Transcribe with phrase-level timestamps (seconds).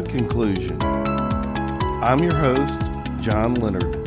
[0.00, 0.80] Conclusion.
[0.80, 2.80] I'm your host,
[3.20, 4.01] John Leonard.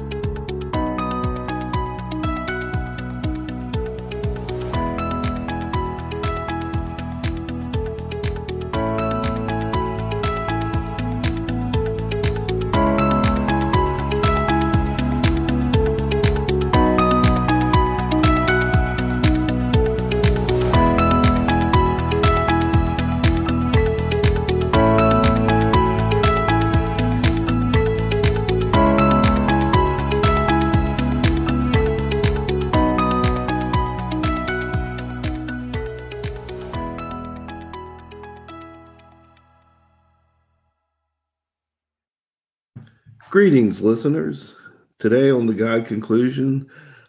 [43.46, 44.56] Greetings, listeners.
[44.98, 46.68] Today on the God Conclusion,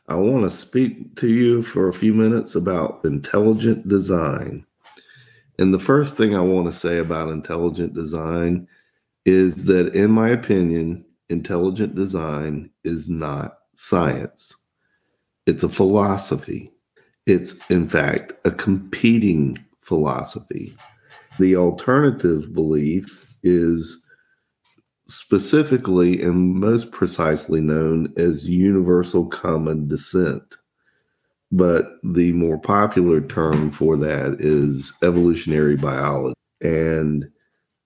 [0.09, 4.67] I want to speak to you for a few minutes about intelligent design.
[5.59, 8.69] And the first thing I want to say about intelligent design
[9.25, 14.55] is that, in my opinion, intelligent design is not science,
[15.47, 16.71] it's a philosophy.
[17.25, 20.77] It's, in fact, a competing philosophy.
[21.39, 24.06] The alternative belief is
[25.07, 30.43] specifically and most precisely known as universal common descent.
[31.53, 36.35] But the more popular term for that is evolutionary biology.
[36.61, 37.31] And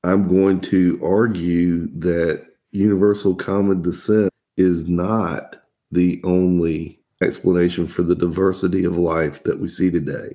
[0.03, 5.57] I'm going to argue that universal common descent is not
[5.93, 10.31] the only explanation for the diversity of life that we see today.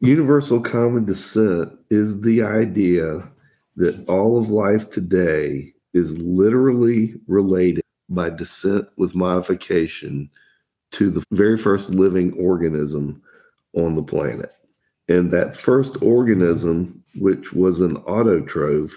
[0.00, 3.28] Universal common descent is the idea
[3.76, 10.30] that all of life today is literally related by descent with modification
[10.92, 13.22] to the very first living organism
[13.74, 14.52] on the planet.
[15.08, 18.92] And that first organism, which was an autotroph,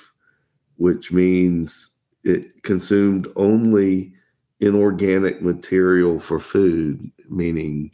[0.78, 4.14] which means it consumed only
[4.60, 7.92] inorganic material for food, meaning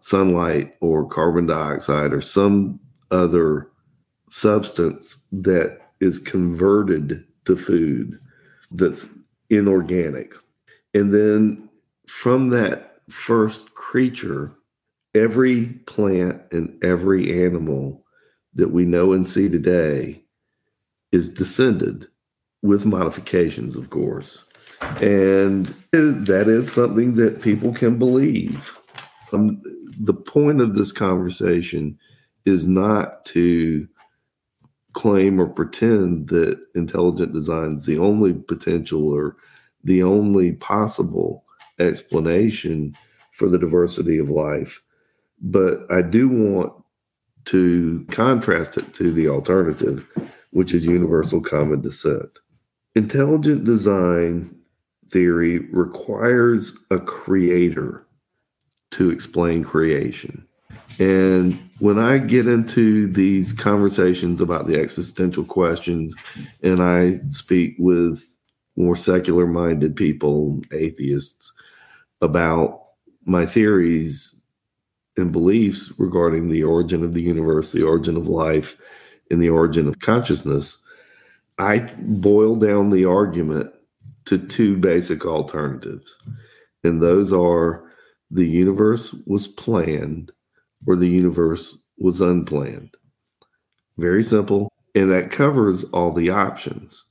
[0.00, 3.70] sunlight or carbon dioxide or some other
[4.28, 8.18] substance that is converted to food
[8.70, 9.14] that's
[9.50, 10.34] inorganic.
[10.94, 11.68] And then
[12.06, 14.52] from that first creature,
[15.14, 18.04] every plant and every animal
[18.54, 20.22] that we know and see today
[21.10, 22.06] is descended
[22.62, 24.44] with modifications, of course.
[25.00, 28.76] And that is something that people can believe.
[29.32, 29.62] Um,
[29.98, 31.98] the point of this conversation
[32.44, 33.88] is not to
[34.92, 39.36] claim or pretend that intelligent design is the only potential or
[39.84, 41.44] the only possible
[41.78, 42.96] explanation
[43.32, 44.82] for the diversity of life.
[45.40, 46.72] But I do want
[47.46, 50.06] to contrast it to the alternative,
[50.50, 52.38] which is universal common descent.
[52.94, 54.54] Intelligent design
[55.08, 58.06] theory requires a creator
[58.92, 60.46] to explain creation.
[60.98, 66.14] And when I get into these conversations about the existential questions
[66.62, 68.22] and I speak with
[68.76, 71.52] more secular minded people, atheists,
[72.20, 72.82] about
[73.24, 74.34] my theories
[75.16, 78.80] and beliefs regarding the origin of the universe, the origin of life,
[79.30, 80.78] and the origin of consciousness,
[81.58, 83.74] I boil down the argument
[84.26, 86.16] to two basic alternatives.
[86.84, 87.84] And those are
[88.30, 90.32] the universe was planned
[90.84, 92.94] where the universe was unplanned.
[93.98, 94.68] Very simple.
[94.94, 97.04] And that covers all the options.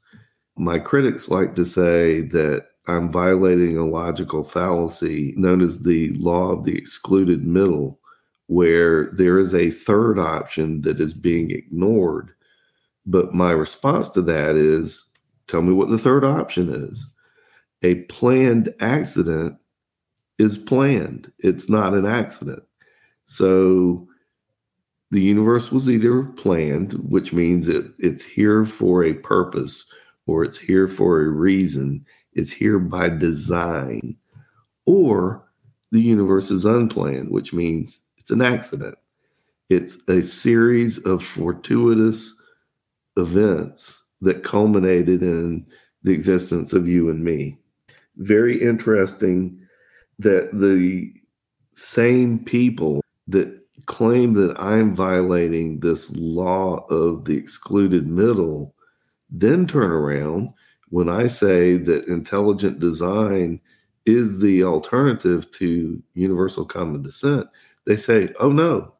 [0.57, 6.51] My critics like to say that I'm violating a logical fallacy known as the law
[6.51, 7.99] of the excluded middle,
[8.47, 12.31] where there is a third option that is being ignored.
[13.05, 15.05] But my response to that is
[15.47, 17.07] tell me what the third option is.
[17.83, 19.63] A planned accident
[20.37, 22.63] is planned, it's not an accident.
[23.25, 24.07] So
[25.11, 29.91] the universe was either planned, which means it, it's here for a purpose
[30.25, 34.15] or it's here for a reason, it's here by design,
[34.85, 35.43] or
[35.91, 38.97] the universe is unplanned, which means it's an accident.
[39.69, 42.39] It's a series of fortuitous
[43.17, 45.65] events that culminated in
[46.03, 47.57] the existence of you and me.
[48.17, 49.59] Very interesting
[50.19, 51.11] that the
[51.73, 53.00] same people
[53.31, 58.75] that claim that I'm violating this law of the excluded middle
[59.31, 60.53] then turn around
[60.89, 63.61] when I say that intelligent design
[64.05, 67.47] is the alternative to universal common descent.
[67.85, 68.93] They say, oh no,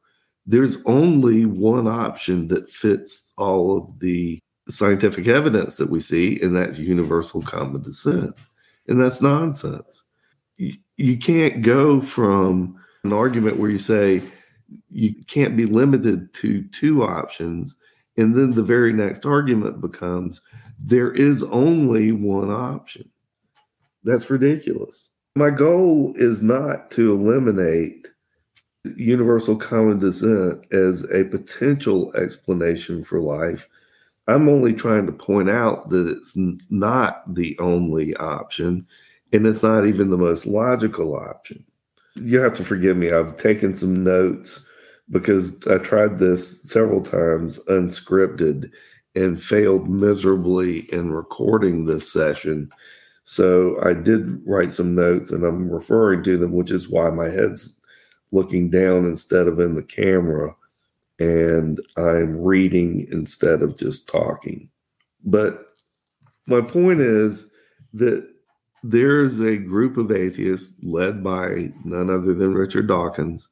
[0.45, 4.39] there's only one option that fits all of the
[4.69, 8.35] scientific evidence that we see, and that's universal common descent.
[8.87, 10.03] And that's nonsense.
[10.57, 14.21] You, you can't go from an argument where you say
[14.89, 17.75] you can't be limited to two options,
[18.17, 20.41] and then the very next argument becomes
[20.79, 23.09] there is only one option.
[24.03, 25.09] That's ridiculous.
[25.35, 28.07] My goal is not to eliminate
[28.95, 33.67] universal common descent as a potential explanation for life.
[34.27, 36.35] I'm only trying to point out that it's
[36.69, 38.85] not the only option,
[39.31, 41.63] and it's not even the most logical option.
[42.15, 43.11] You have to forgive me.
[43.11, 44.65] I've taken some notes
[45.09, 48.71] because I tried this several times unscripted
[49.15, 52.71] and failed miserably in recording this session.
[53.23, 57.29] So I did write some notes and I'm referring to them, which is why my
[57.29, 57.77] head's
[58.31, 60.55] looking down instead of in the camera.
[61.19, 64.69] And I'm reading instead of just talking.
[65.23, 65.67] But
[66.47, 67.49] my point is
[67.93, 68.27] that
[68.83, 73.47] there's a group of atheists led by none other than Richard Dawkins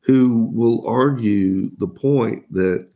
[0.00, 2.86] who will argue the point that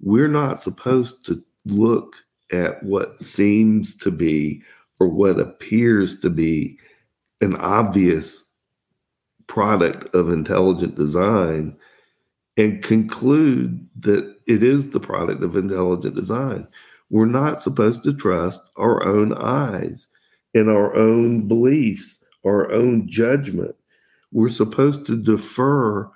[0.00, 2.16] we're not supposed to look
[2.52, 4.62] at what seems to be
[5.00, 6.78] or what appears to be
[7.40, 8.52] an obvious
[9.46, 11.76] product of intelligent design
[12.56, 16.66] and conclude that it is the product of intelligent design.
[17.10, 20.08] We're not supposed to trust our own eyes
[20.54, 23.74] and our own beliefs, our own judgment.
[24.32, 26.10] We're supposed to defer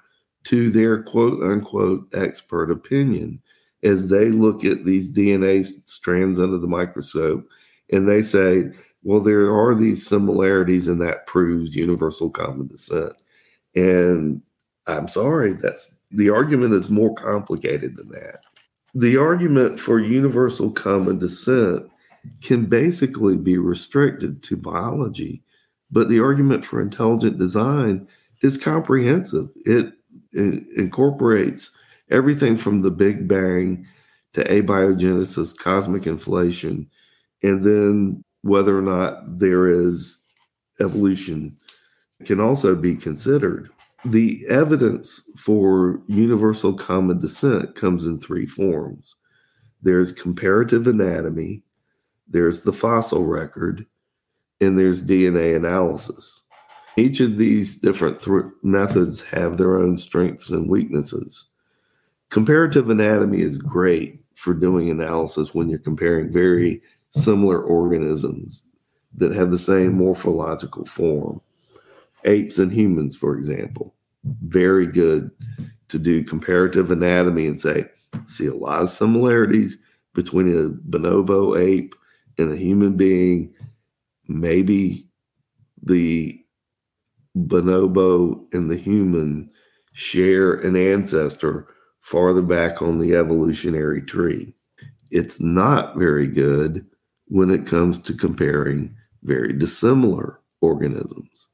[0.45, 3.41] to their quote unquote expert opinion
[3.83, 7.47] as they look at these DNA strands under the microscope
[7.91, 8.71] and they say,
[9.03, 13.21] well, there are these similarities and that proves universal common descent.
[13.75, 14.43] And
[14.87, 18.41] I'm sorry, that's the argument is more complicated than that.
[18.95, 21.91] The argument for universal common descent
[22.43, 25.43] can basically be restricted to biology,
[25.91, 28.07] but the argument for intelligent design
[28.43, 29.49] is comprehensive.
[29.65, 29.93] It,
[30.33, 31.71] it incorporates
[32.11, 33.87] everything from the Big Bang
[34.35, 36.89] to abiogenesis, cosmic inflation,
[37.43, 40.19] and then whether or not there is
[40.81, 41.57] evolution
[42.25, 43.69] can also be considered.
[44.05, 49.17] The evidence for universal common descent comes in three forms
[49.83, 51.63] there's comparative anatomy,
[52.33, 53.87] there's the fossil record,
[54.61, 56.43] and there's DNA analysis.
[56.97, 61.47] Each of these different th- methods have their own strengths and weaknesses.
[62.31, 68.63] Comparative anatomy is great for doing analysis when you're comparing very similar organisms
[69.15, 71.41] that have the same morphological form.
[72.25, 73.95] Apes and humans, for example,
[74.25, 75.31] very good
[75.89, 77.87] to do comparative anatomy and say,
[78.27, 79.77] see a lot of similarities
[80.15, 81.95] between a bonobo ape
[82.39, 83.55] and a human being.
[84.29, 85.09] Maybe
[85.83, 86.41] the
[87.37, 89.51] bonobo and the human
[89.93, 91.69] share an ancestor
[92.01, 94.55] farther back on the evolutionary tree.
[95.11, 96.87] It's not very good
[97.27, 101.47] when it comes to comparing very dissimilar organisms.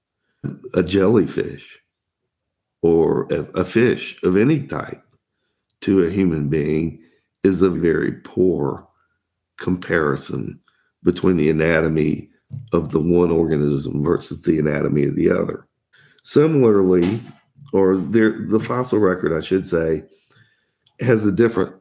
[0.74, 1.80] A jellyfish
[2.82, 5.02] or a fish of any type
[5.80, 7.02] to a human being
[7.42, 8.86] is a very poor
[9.56, 10.60] comparison
[11.02, 12.28] between the anatomy
[12.72, 15.66] of the one organism versus the anatomy of the other.
[16.22, 17.20] Similarly,
[17.72, 20.02] or there, the fossil record, I should say,
[21.00, 21.74] has a different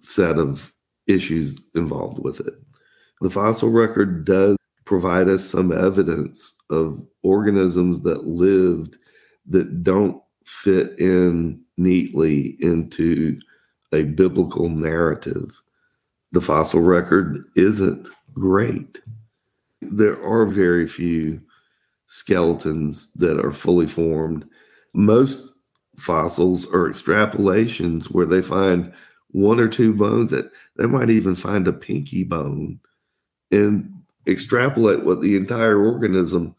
[0.00, 0.72] set of
[1.06, 2.54] issues involved with it.
[3.20, 8.96] The fossil record does provide us some evidence of organisms that lived
[9.46, 13.38] that don't fit in neatly into
[13.92, 15.60] a biblical narrative.
[16.32, 18.98] The fossil record isn't great.
[19.80, 21.40] There are very few
[22.06, 24.44] skeletons that are fully formed.
[24.94, 25.54] Most
[25.96, 28.92] fossils are extrapolations where they find
[29.28, 32.80] one or two bones that they might even find a pinky bone
[33.50, 33.92] and
[34.26, 36.54] extrapolate what the entire organism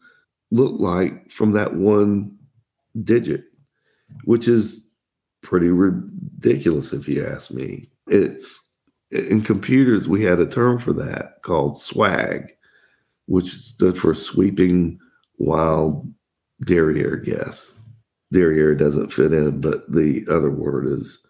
[0.50, 2.36] looked like from that one
[3.02, 3.44] digit,
[4.24, 4.86] which is
[5.42, 7.88] pretty ridiculous if you ask me.
[8.06, 8.61] It's
[9.12, 12.52] in computers, we had a term for that called swag,
[13.26, 14.98] which stood for sweeping
[15.38, 16.12] wild
[16.64, 17.72] derriere guess
[18.32, 21.24] derriere doesn't fit in, but the other word is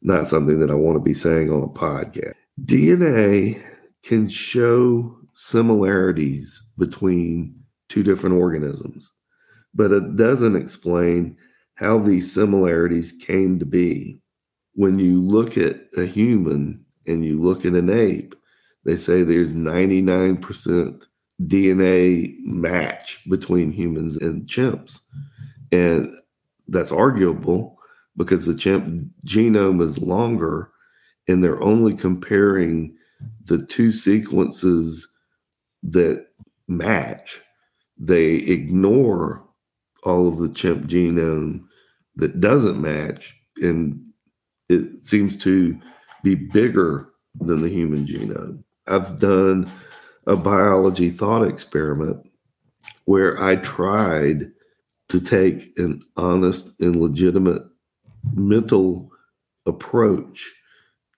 [0.00, 2.34] not something that I want to be saying on a podcast.
[2.64, 3.62] DNA
[4.02, 7.54] can show similarities between
[7.88, 9.12] two different organisms,
[9.74, 11.36] but it doesn't explain
[11.74, 14.22] how these similarities came to be.
[14.74, 18.34] When you look at a human and you look at an ape,
[18.84, 21.06] they say there's 99%
[21.42, 25.00] DNA match between humans and chimps.
[25.72, 26.12] And
[26.68, 27.78] that's arguable
[28.16, 30.70] because the chimp genome is longer
[31.28, 32.96] and they're only comparing
[33.44, 35.08] the two sequences
[35.82, 36.26] that
[36.66, 37.40] match.
[37.98, 39.44] They ignore
[40.04, 41.64] all of the chimp genome
[42.16, 44.04] that doesn't match, and
[44.68, 45.78] it seems to
[46.22, 47.10] be bigger
[47.40, 48.64] than the human genome.
[48.86, 49.70] I've done
[50.26, 52.28] a biology thought experiment
[53.04, 54.50] where I tried
[55.08, 57.62] to take an honest and legitimate
[58.34, 59.10] mental
[59.66, 60.50] approach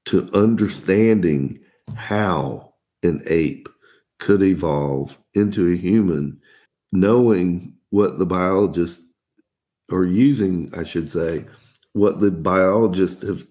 [0.06, 1.58] to understanding
[1.94, 3.68] how an ape
[4.18, 6.40] could evolve into a human,
[6.92, 9.04] knowing what the biologists
[9.90, 11.44] are using, I should say,
[11.92, 13.46] what the biologists have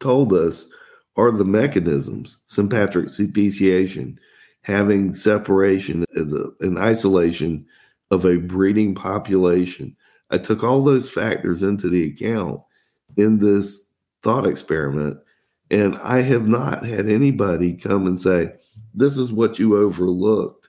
[0.00, 0.68] told us
[1.16, 4.18] are the mechanisms sympatric speciation,
[4.62, 7.66] having separation as a, an isolation
[8.10, 9.96] of a breeding population.
[10.30, 12.60] I took all those factors into the account
[13.16, 13.92] in this
[14.22, 15.18] thought experiment.
[15.70, 18.52] And I have not had anybody come and say,
[18.94, 20.68] This is what you overlooked.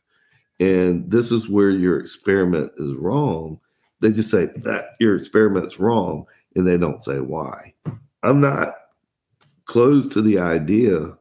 [0.59, 3.59] And this is where your experiment is wrong.
[3.99, 6.25] They just say that your experiment's wrong.
[6.55, 7.73] And they don't say why.
[8.23, 8.73] I'm not
[9.65, 11.17] closed to the idea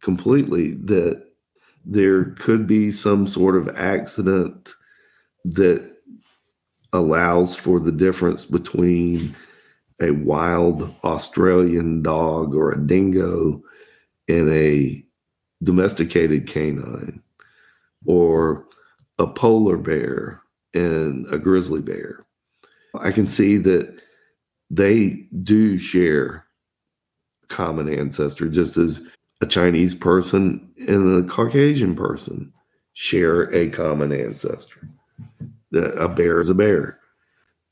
[0.00, 1.24] completely that
[1.84, 4.72] there could be some sort of accident
[5.44, 5.94] that
[6.92, 9.34] allows for the difference between
[10.00, 13.62] a wild Australian dog or a dingo
[14.28, 15.04] and a
[15.62, 17.22] domesticated canine,
[18.06, 18.66] or
[19.18, 20.40] a polar bear
[20.72, 22.24] and a grizzly bear.
[22.98, 24.00] I can see that
[24.70, 26.44] they do share
[27.54, 29.00] common ancestor, just as
[29.40, 32.52] a Chinese person and a Caucasian person
[32.94, 34.88] share a common ancestor.
[35.72, 36.98] A bear is a bear,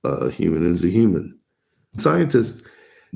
[0.05, 1.37] a human is a human.
[1.97, 2.63] Scientists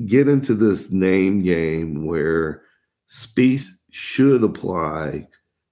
[0.05, 2.61] get into this name game where
[3.05, 5.27] species should apply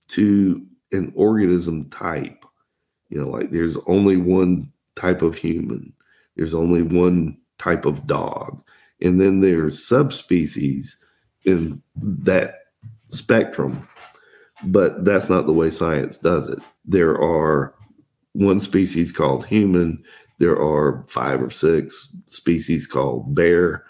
[0.08, 2.46] to an organism type.
[3.10, 5.94] You know, like there's only one type of human,
[6.38, 8.62] there's only one type of dog,
[9.06, 10.98] and then there's subspecies
[11.44, 12.56] in that
[13.10, 13.88] spectrum.
[14.64, 16.58] But that's not the way science does it.
[16.86, 17.76] There are
[18.34, 20.04] one species called human,
[20.40, 23.86] there are five or six species called bear,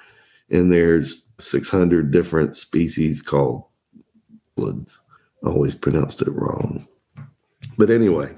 [0.49, 3.63] and there's 600 different species called
[4.57, 4.97] woods.
[5.43, 6.87] Always pronounced it wrong.
[7.77, 8.35] But anyway,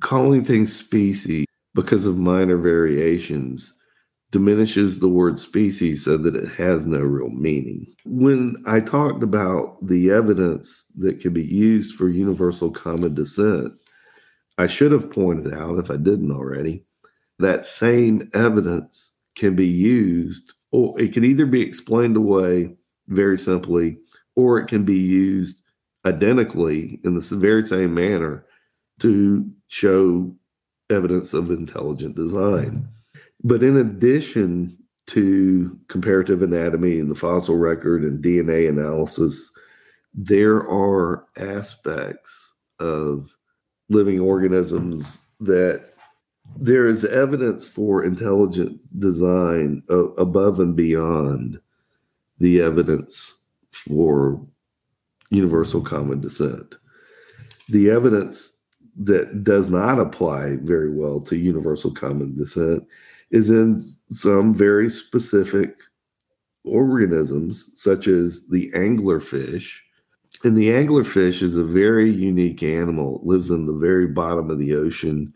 [0.00, 3.76] calling things species because of minor variations
[4.30, 7.86] diminishes the word species so that it has no real meaning.
[8.04, 13.72] When I talked about the evidence that can be used for universal common descent,
[14.56, 16.84] I should have pointed out, if I didn't already,
[17.38, 22.76] that same evidence can be used, or it can either be explained away
[23.08, 23.96] very simply,
[24.36, 25.60] or it can be used
[26.04, 28.44] identically in the very same manner
[29.00, 30.34] to show
[30.90, 32.88] evidence of intelligent design.
[33.42, 39.50] But in addition to comparative anatomy and the fossil record and DNA analysis,
[40.14, 43.36] there are aspects of
[43.88, 45.94] living organisms that
[46.56, 51.60] there is evidence for intelligent design above and beyond
[52.38, 53.34] the evidence
[53.70, 54.40] for
[55.30, 56.74] universal common descent.
[57.68, 58.58] The evidence
[58.96, 62.84] that does not apply very well to universal common descent
[63.30, 63.78] is in
[64.10, 65.78] some very specific
[66.64, 69.76] organisms, such as the anglerfish.
[70.44, 73.20] And the anglerfish is a very unique animal.
[73.20, 75.32] It lives in the very bottom of the ocean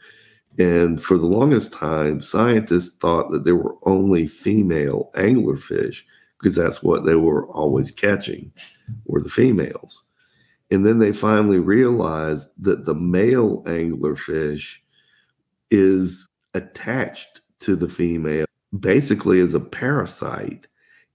[0.58, 6.02] and for the longest time, scientists thought that there were only female anglerfish
[6.38, 8.52] because that's what they were always catching
[9.06, 10.04] were the females.
[10.70, 14.78] And then they finally realized that the male anglerfish
[15.70, 18.46] is attached to the female
[18.78, 20.66] basically as a parasite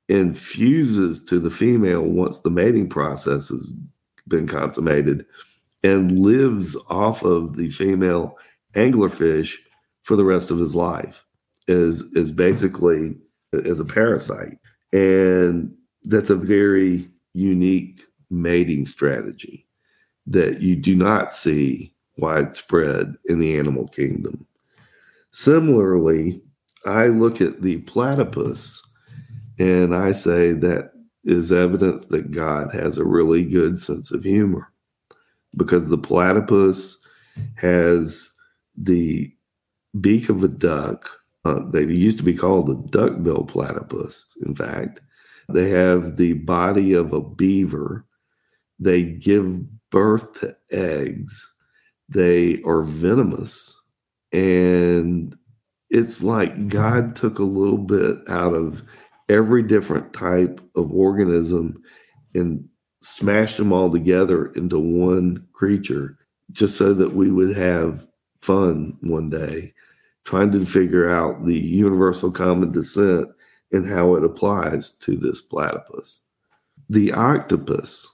[0.07, 3.71] and fuses to the female once the mating process has
[4.27, 5.25] been consummated
[5.83, 8.37] and lives off of the female
[8.73, 9.55] anglerfish
[10.03, 11.25] for the rest of his life
[11.67, 13.15] is is basically
[13.65, 14.57] as a parasite.
[14.91, 19.67] And that's a very unique mating strategy
[20.27, 24.45] that you do not see widespread in the animal kingdom
[25.31, 26.41] similarly
[26.85, 28.81] i look at the platypus
[29.59, 30.91] and i say that
[31.23, 34.71] is evidence that God has a really good sense of humor
[35.57, 36.97] because the platypus
[37.55, 38.31] has
[38.77, 39.31] the
[39.99, 41.09] beak of a duck.
[41.45, 45.01] Uh, they used to be called the duckbill platypus, in fact.
[45.51, 48.05] They have the body of a beaver.
[48.79, 51.47] They give birth to eggs.
[52.07, 53.75] They are venomous.
[54.31, 55.35] And
[55.89, 58.83] it's like God took a little bit out of
[59.27, 61.81] every different type of organism
[62.33, 62.67] and
[63.01, 66.17] smashed them all together into one creature
[66.51, 68.07] just so that we would have
[68.41, 69.73] fun one day
[70.25, 73.27] trying to figure out the universal common descent
[73.71, 76.21] and how it applies to this platypus.
[76.89, 78.07] The octopus,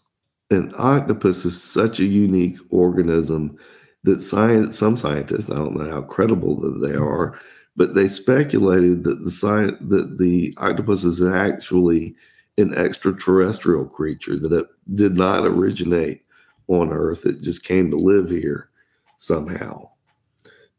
[0.49, 3.57] an octopus is such a unique organism
[4.05, 7.39] that science, some scientists, I don't know how credible that they are,
[7.75, 12.15] but they speculated that the science that the octopus is actually
[12.57, 16.23] an extraterrestrial creature that it did not originate
[16.67, 18.69] on Earth; it just came to live here
[19.17, 19.89] somehow.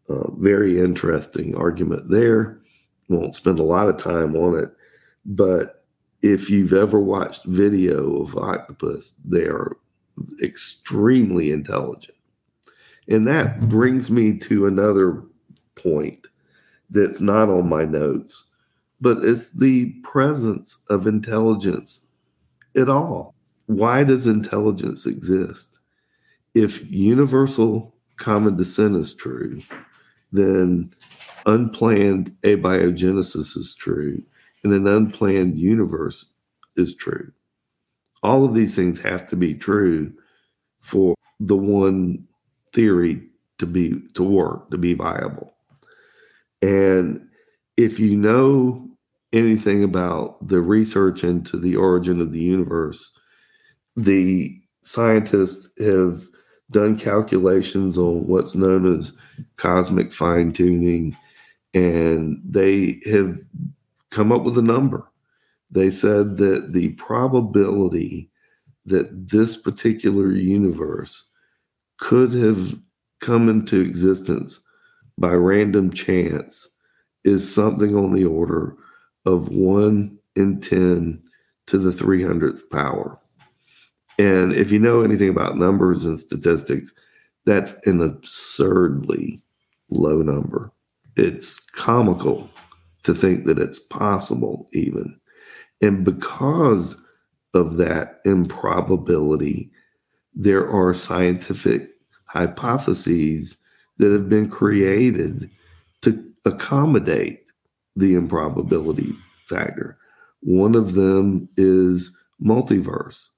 [0.09, 2.61] Uh, very interesting argument there.
[3.09, 4.71] Won't spend a lot of time on it,
[5.25, 5.85] but
[6.23, 9.77] if you've ever watched video of octopus, they are
[10.43, 12.16] extremely intelligent.
[13.09, 15.23] And that brings me to another
[15.75, 16.27] point
[16.91, 18.47] that's not on my notes,
[19.01, 22.09] but it's the presence of intelligence
[22.77, 23.35] at all.
[23.67, 25.79] Why does intelligence exist?
[26.55, 29.61] If universal common descent is true,
[30.33, 30.95] then
[31.45, 34.23] unplanned abiogenesis is true,
[34.63, 36.27] and an unplanned universe
[36.77, 37.33] is true.
[38.23, 40.13] All of these things have to be true
[40.81, 42.27] for the one
[42.77, 43.23] theory
[43.59, 45.55] to be to work, to be viable.
[46.61, 47.27] And
[47.77, 48.87] if you know
[49.33, 53.11] anything about the research into the origin of the universe,
[53.97, 56.23] the scientists have
[56.71, 59.13] done calculations on what's known as
[59.57, 61.17] cosmic fine tuning,
[61.73, 63.39] and they have
[64.11, 65.11] come up with a number.
[65.71, 68.31] They said that the probability
[68.85, 71.25] that this particular universe
[71.99, 72.79] could have
[73.21, 74.61] come into existence
[75.19, 76.69] by random chance
[77.25, 78.77] is something on the order
[79.25, 81.23] of 1 in 10
[81.67, 83.19] to the 300th power.
[84.19, 86.93] And if you know anything about numbers and statistics,
[87.45, 89.43] that's an absurdly
[89.91, 90.71] low number.
[91.17, 92.49] It's comical
[93.03, 95.19] to think that it's possible, even.
[95.81, 96.97] And because
[97.55, 99.71] of that improbability,
[100.37, 101.89] there are scientific
[102.27, 103.57] hypotheses
[103.97, 105.51] that have been created
[106.03, 107.45] to accommodate
[107.97, 109.15] the improbability
[109.47, 109.97] factor.
[110.41, 113.29] One of them is multiverse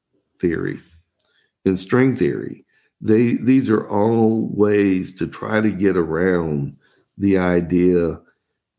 [0.40, 0.80] theory
[1.64, 2.64] and string theory.
[3.00, 6.76] They these are all ways to try to get around
[7.16, 8.20] the idea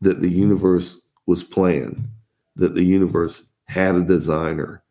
[0.02, 2.10] that the universe was planned,
[2.58, 4.84] that the universe had a designer,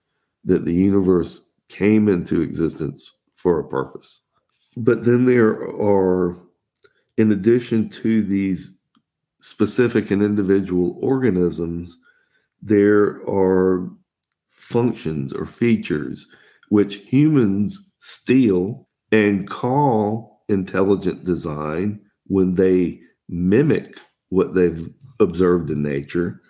[0.44, 4.20] that the universe came into existence for a purpose.
[4.76, 6.36] But then there are
[7.18, 8.78] in addition to these
[9.38, 11.98] specific and individual organisms,
[12.62, 13.90] there are
[14.50, 16.26] functions or features
[16.68, 23.98] which humans steal and call intelligent design when they mimic
[24.28, 26.40] what they've observed in nature.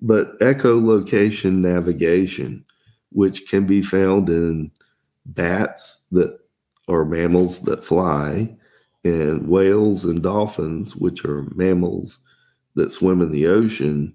[0.00, 2.64] But echolocation navigation,
[3.10, 4.72] which can be found in
[5.26, 6.38] bats that
[6.88, 8.56] are mammals that fly,
[9.04, 12.18] and whales and dolphins, which are mammals
[12.74, 14.14] that swim in the ocean,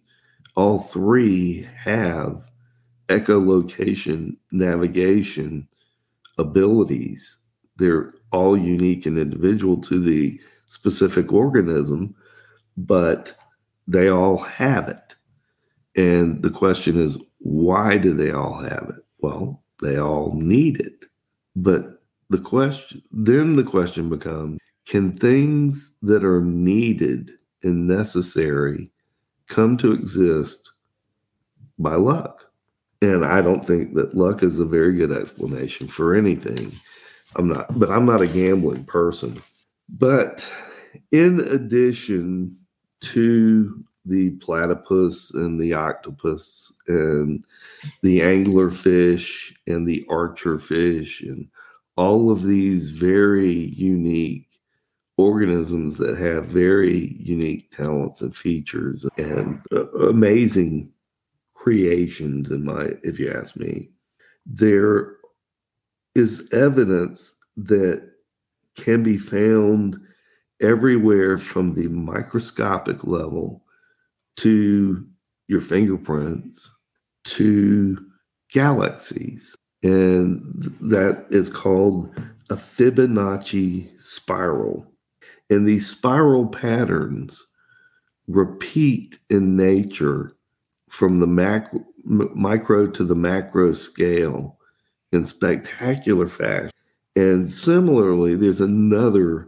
[0.56, 2.50] all three have
[3.10, 5.68] echolocation navigation
[6.38, 7.38] abilities.
[7.78, 12.16] They're all unique and individual to the specific organism,
[12.78, 13.38] but
[13.88, 15.16] they all have it.
[15.96, 19.04] And the question is, why do they all have it?
[19.20, 21.06] Well, they all need it.
[21.56, 27.32] But the question, then the question becomes can things that are needed
[27.64, 28.92] and necessary
[29.48, 30.72] come to exist
[31.80, 32.52] by luck?
[33.02, 36.72] And I don't think that luck is a very good explanation for anything.
[37.36, 39.42] I'm not, but I'm not a gambling person.
[39.90, 40.50] But
[41.12, 42.58] in addition
[43.02, 47.44] to the platypus and the octopus and
[48.02, 51.48] the anglerfish and the archer fish and
[51.98, 54.48] all of these very unique
[55.18, 60.92] organisms that have very unique talents and features and uh, amazing
[61.54, 63.90] creations in my if you ask me.
[64.46, 65.16] There
[66.14, 68.12] is evidence that
[68.76, 69.98] can be found
[70.62, 73.65] everywhere from the microscopic level
[74.38, 75.06] to
[75.48, 76.70] your fingerprints
[77.26, 77.98] to
[78.52, 79.56] galaxies.
[79.84, 80.42] And
[80.82, 82.10] that is called
[82.50, 84.92] a Fibonacci spiral.
[85.50, 87.44] And these spiral patterns
[88.28, 90.36] repeat in nature
[90.90, 94.58] from the macro, micro to the macro scale
[95.12, 96.72] in spectacular fashion.
[97.16, 99.48] And similarly, there's another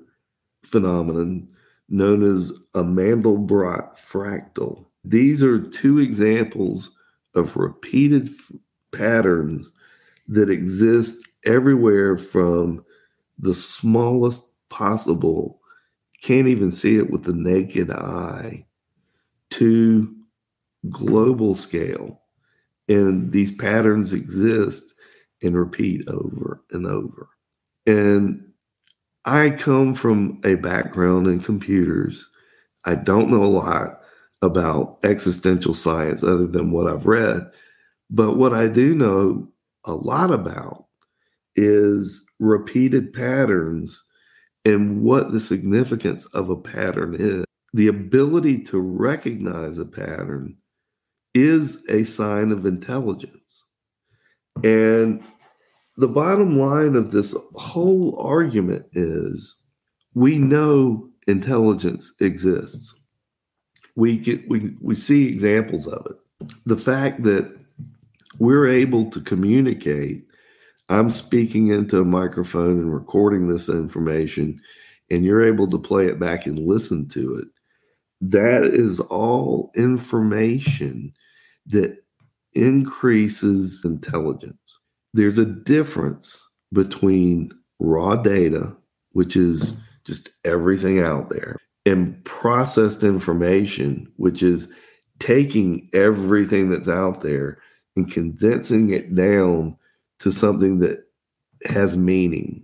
[0.63, 1.49] phenomenon
[1.89, 4.85] known as a Mandelbrot fractal.
[5.03, 6.91] These are two examples
[7.35, 8.51] of repeated f-
[8.91, 9.71] patterns
[10.27, 12.83] that exist everywhere from
[13.39, 15.61] the smallest possible,
[16.21, 18.65] can't even see it with the naked eye,
[19.51, 20.13] to
[20.89, 22.21] global scale.
[22.89, 24.93] And these patterns exist
[25.41, 27.29] and repeat over and over.
[27.85, 28.51] And
[29.27, 32.29] I come from a background in computers.
[32.85, 33.99] I don't know a lot
[34.41, 37.51] about existential science other than what I've read.
[38.09, 39.49] But what I do know
[39.83, 40.85] a lot about
[41.57, 44.01] is repeated patterns
[44.63, 47.43] and what the significance of a pattern is.
[47.73, 50.55] The ability to recognize a pattern
[51.33, 53.65] is a sign of intelligence.
[54.63, 55.21] And
[55.97, 59.61] the bottom line of this whole argument is
[60.13, 62.95] we know intelligence exists.
[63.95, 66.49] We get we we see examples of it.
[66.65, 67.51] The fact that
[68.39, 70.23] we're able to communicate
[70.89, 74.61] I'm speaking into a microphone and recording this information
[75.09, 77.47] and you're able to play it back and listen to it.
[78.21, 81.13] That is all information
[81.67, 81.97] that
[82.53, 84.76] increases intelligence.
[85.17, 86.39] There's a difference
[86.71, 87.49] between
[87.79, 88.77] raw data,
[89.13, 89.75] which is
[90.05, 94.71] just everything out there, and processed information, which is
[95.17, 97.57] taking everything that's out there
[97.95, 99.75] and condensing it down
[100.19, 101.05] to something that
[101.65, 102.63] has meaning.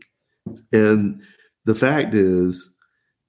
[0.72, 1.24] And
[1.66, 2.78] the fact is,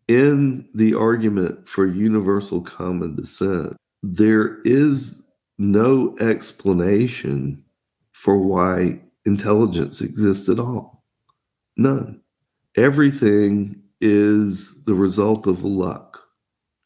[0.06, 5.22] in the argument for universal common descent, there is
[5.56, 7.64] no explanation
[8.12, 11.04] for why intelligence exists at all.
[11.76, 12.20] None.
[12.76, 16.20] Everything is the result of luck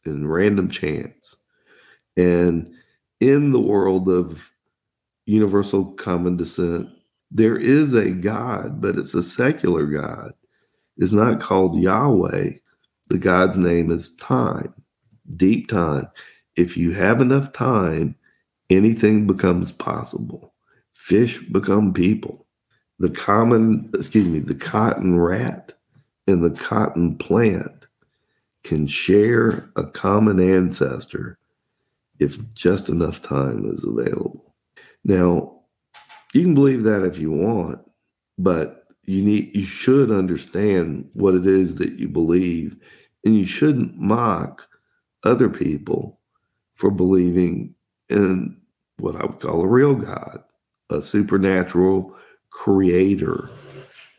[0.04, 1.36] and random chance.
[2.16, 2.72] And
[3.20, 4.50] in the world of
[5.26, 6.88] universal common descent,
[7.30, 10.32] there is a God, but it's a secular God.
[10.96, 12.52] It's not called Yahweh.
[13.08, 14.74] The God's name is time,
[15.36, 16.08] deep time.
[16.56, 18.16] If you have enough time,
[18.70, 20.54] anything becomes possible.
[21.08, 22.46] Fish become people.
[22.98, 25.72] The common, excuse me, the cotton rat
[26.26, 27.86] and the cotton plant
[28.62, 31.38] can share a common ancestor
[32.18, 34.54] if just enough time is available.
[35.02, 35.62] Now,
[36.34, 37.80] you can believe that if you want,
[38.36, 42.76] but you need you should understand what it is that you believe
[43.24, 44.68] and you shouldn't mock
[45.24, 46.20] other people
[46.74, 47.74] for believing
[48.10, 48.60] in
[48.98, 50.42] what I would call a real God,
[50.90, 52.16] a supernatural
[52.50, 53.50] creator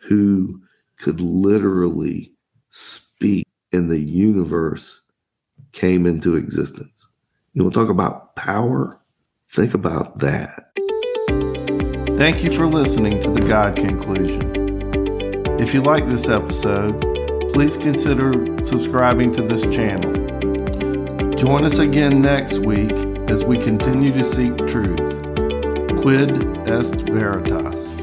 [0.02, 0.62] who
[0.98, 2.34] could literally
[2.70, 5.02] speak and the universe
[5.72, 7.08] came into existence.
[7.54, 9.00] You want to talk about power?
[9.52, 10.72] Think about that.
[12.18, 14.60] Thank you for listening to The God Conclusion.
[15.60, 17.00] If you like this episode,
[17.54, 20.14] please consider subscribing to this channel.
[21.36, 22.92] Join us again next week
[23.30, 25.29] as we continue to seek truth.
[26.02, 26.32] Quid
[26.66, 27.99] est veritas.